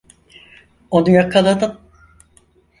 [0.91, 1.77] Onu yakaladın.